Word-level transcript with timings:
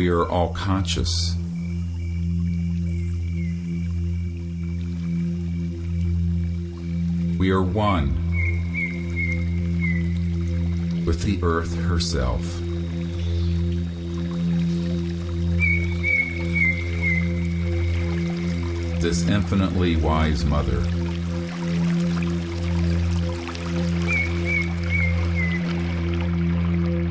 we 0.00 0.08
are 0.08 0.26
all 0.30 0.48
conscious. 0.54 1.36
We 7.38 7.50
are 7.50 7.60
one 7.60 8.14
with 11.04 11.20
the 11.20 11.38
earth 11.42 11.76
herself. 11.82 12.40
This 19.02 19.28
infinitely 19.28 19.96
wise 19.96 20.46
mother. 20.46 21.09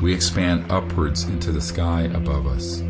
We 0.02 0.14
expand 0.14 0.72
upwards 0.72 1.24
into 1.24 1.52
the 1.52 1.60
sky 1.60 2.02
above 2.14 2.46
us. 2.46 2.80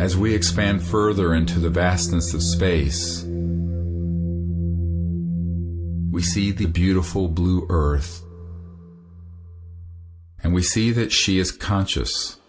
As 0.00 0.16
we 0.16 0.34
expand 0.34 0.82
further 0.82 1.34
into 1.34 1.58
the 1.58 1.68
vastness 1.68 2.32
of 2.32 2.42
space, 2.42 3.22
we 6.10 6.22
see 6.22 6.50
the 6.50 6.66
beautiful 6.66 7.28
blue 7.28 7.66
earth, 7.68 8.22
and 10.42 10.54
we 10.54 10.62
see 10.62 10.90
that 10.92 11.12
she 11.12 11.38
is 11.38 11.52
conscious. 11.52 12.39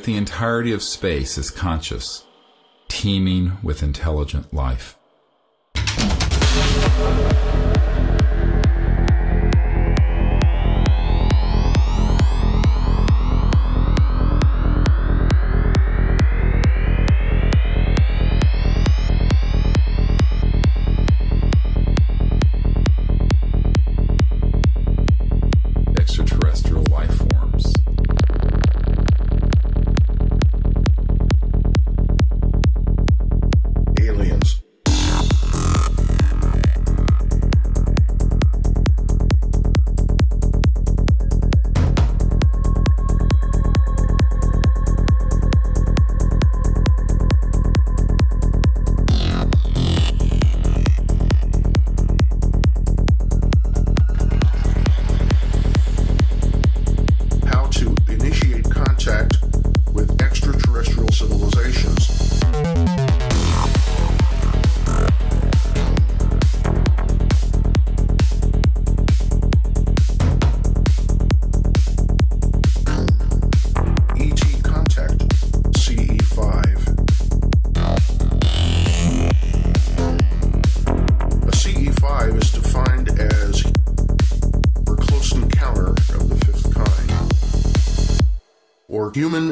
That 0.00 0.06
the 0.06 0.16
entirety 0.16 0.72
of 0.72 0.82
space 0.82 1.36
is 1.36 1.50
conscious, 1.50 2.24
teeming 2.88 3.58
with 3.62 3.82
intelligent 3.82 4.50
life. 4.50 4.96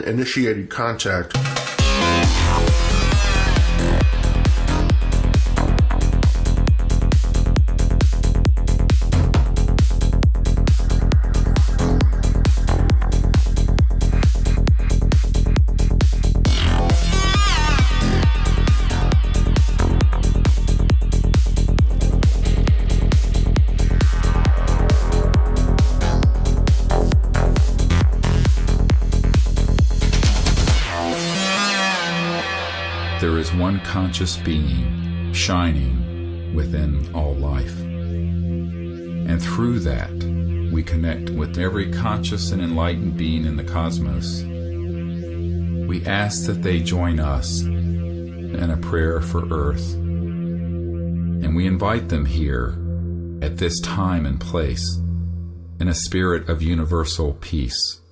Initiated 0.08 0.70
contact 0.70 1.37
conscious 33.88 34.36
being 34.36 35.32
shining 35.32 36.54
within 36.54 37.10
all 37.14 37.34
life. 37.34 37.80
And 37.80 39.42
through 39.42 39.80
that, 39.80 40.12
we 40.70 40.82
connect 40.82 41.30
with 41.30 41.58
every 41.58 41.90
conscious 41.90 42.52
and 42.52 42.60
enlightened 42.60 43.16
being 43.16 43.46
in 43.46 43.56
the 43.56 43.64
cosmos. 43.64 44.42
We 45.88 46.04
ask 46.04 46.44
that 46.44 46.62
they 46.62 46.80
join 46.80 47.18
us 47.18 47.62
in 47.62 48.70
a 48.70 48.76
prayer 48.76 49.22
for 49.22 49.48
Earth. 49.50 49.94
And 49.94 51.56
we 51.56 51.66
invite 51.66 52.10
them 52.10 52.26
here 52.26 52.74
at 53.40 53.56
this 53.56 53.80
time 53.80 54.26
and 54.26 54.38
place 54.38 54.98
in 55.80 55.88
a 55.88 55.94
spirit 55.94 56.50
of 56.50 56.60
universal 56.60 57.38
peace. 57.40 58.02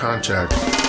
Contact 0.00 0.79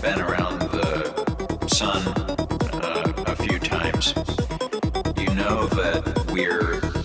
been 0.00 0.20
around 0.20 0.60
the 0.60 1.66
sun 1.68 2.02
uh, 2.82 3.12
a 3.26 3.36
few 3.36 3.58
times, 3.58 4.14
you 5.16 5.34
know 5.34 5.66
that 5.68 6.30
we're 6.32 7.01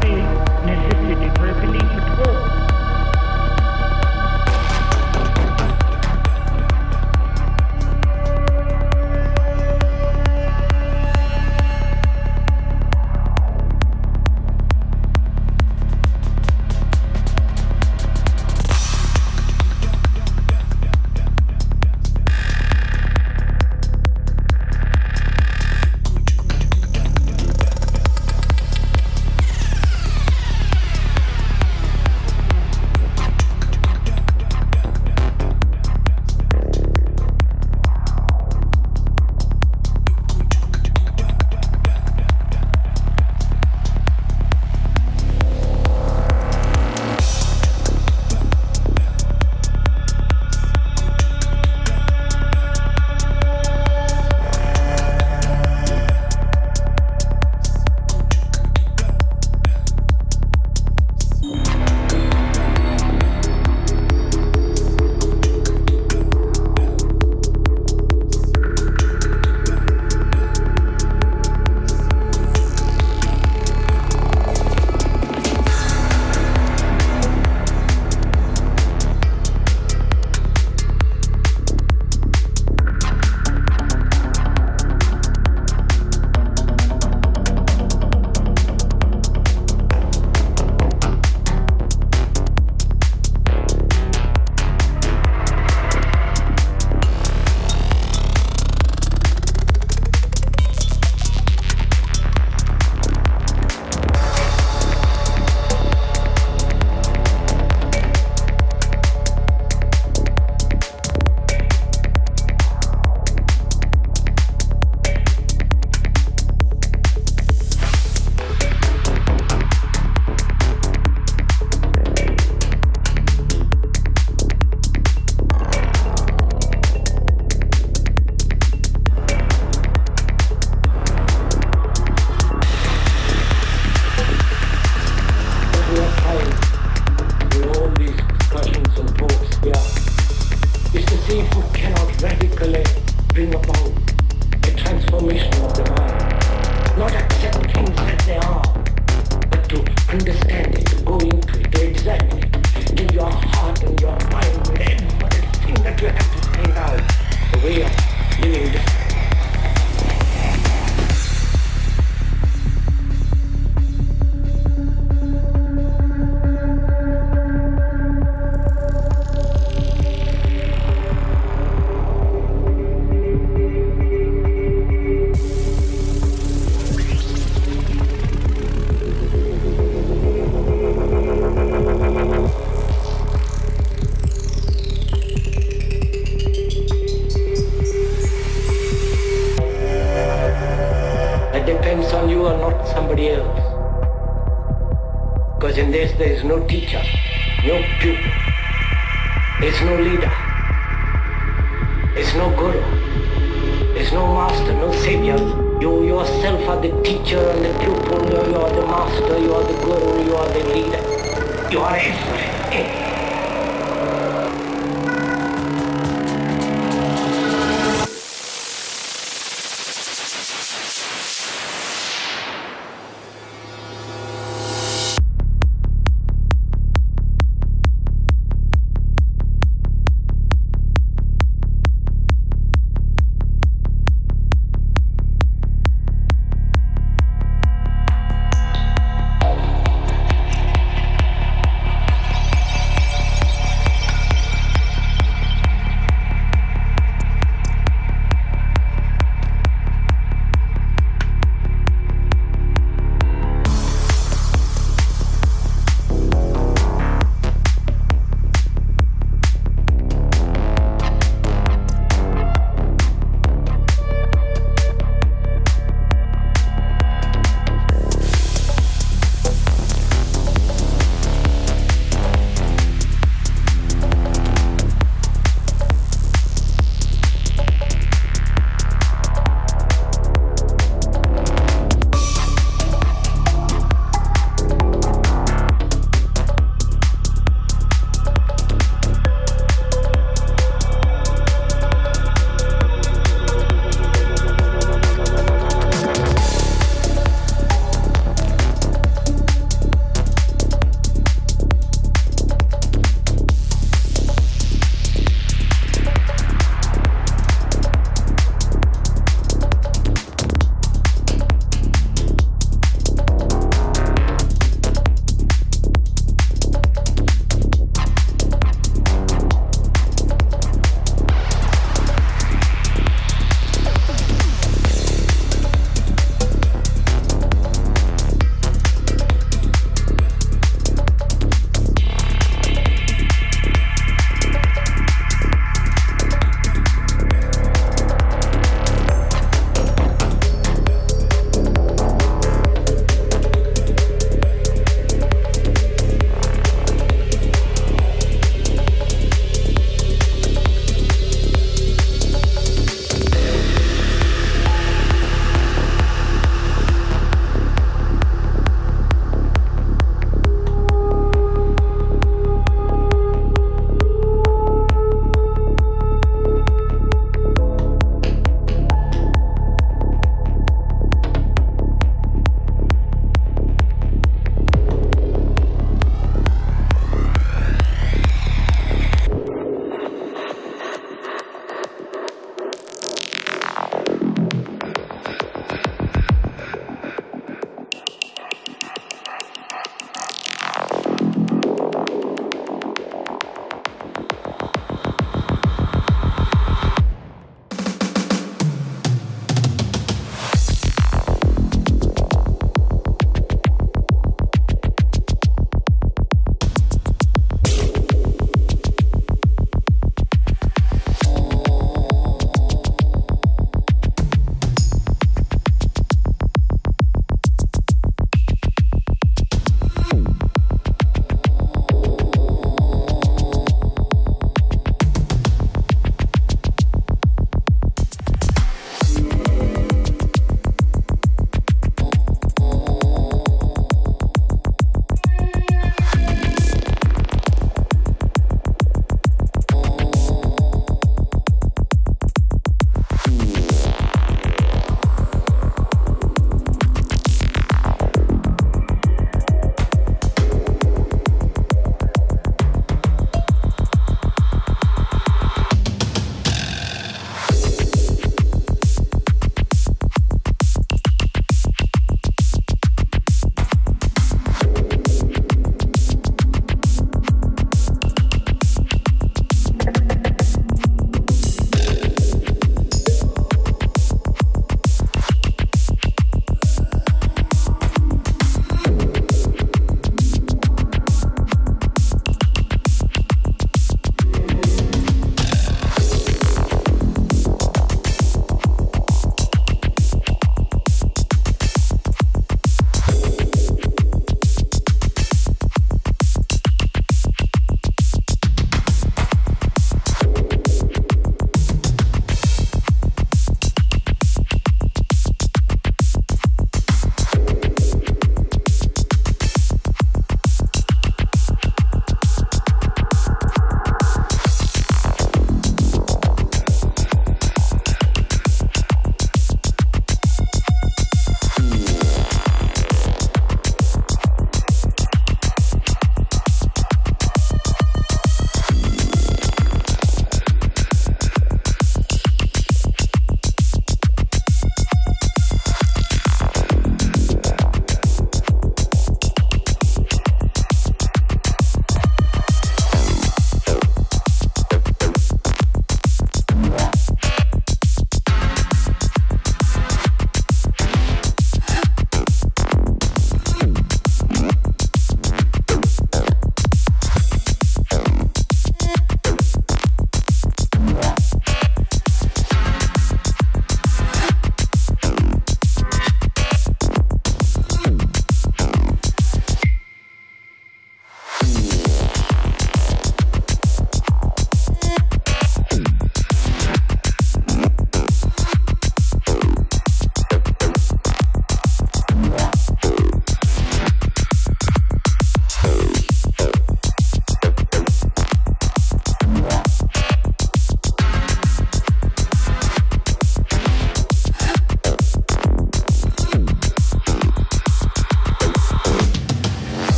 be 0.00 0.14
necessity 0.66 1.28
for 1.38 1.52
belief 1.60 1.82
at 1.82 2.28
all. 2.28 2.53